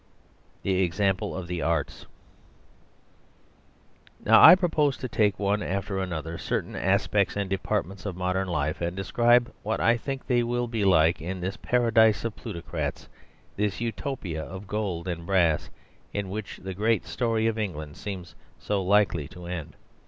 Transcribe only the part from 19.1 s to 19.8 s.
to end.